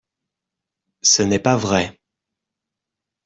[1.03, 1.95] Ce n’est pas vrai.